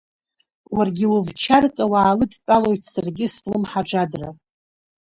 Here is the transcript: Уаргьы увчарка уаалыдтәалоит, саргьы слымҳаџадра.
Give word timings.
Уаргьы 0.75 1.05
увчарка 1.15 1.83
уаалыдтәалоит, 1.91 2.81
саргьы 2.91 3.25
слымҳаџадра. 3.33 4.29